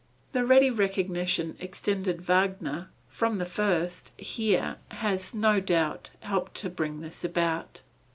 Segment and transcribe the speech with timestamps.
[0.33, 7.01] The ready recognition extended Wagner from the first here, has, no doubt, helped to bring
[7.01, 7.83] this about.